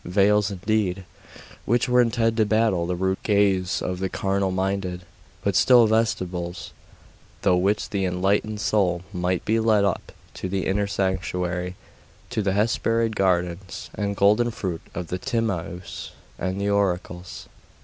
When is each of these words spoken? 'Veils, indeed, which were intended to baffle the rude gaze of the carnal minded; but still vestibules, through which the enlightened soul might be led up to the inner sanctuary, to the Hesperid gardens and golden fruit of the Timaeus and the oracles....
'Veils, 0.03 0.49
indeed, 0.49 1.03
which 1.65 1.87
were 1.87 2.01
intended 2.01 2.35
to 2.35 2.43
baffle 2.43 2.87
the 2.87 2.95
rude 2.95 3.21
gaze 3.21 3.83
of 3.83 3.99
the 3.99 4.09
carnal 4.09 4.49
minded; 4.49 5.01
but 5.43 5.55
still 5.55 5.85
vestibules, 5.85 6.71
through 7.43 7.57
which 7.57 7.91
the 7.91 8.03
enlightened 8.03 8.59
soul 8.59 9.03
might 9.13 9.45
be 9.45 9.59
led 9.59 9.85
up 9.85 10.11
to 10.33 10.49
the 10.49 10.65
inner 10.65 10.87
sanctuary, 10.87 11.75
to 12.31 12.41
the 12.41 12.53
Hesperid 12.53 13.15
gardens 13.15 13.91
and 13.93 14.17
golden 14.17 14.49
fruit 14.49 14.81
of 14.95 15.09
the 15.09 15.19
Timaeus 15.19 16.13
and 16.39 16.59
the 16.59 16.67
oracles.... 16.71 17.47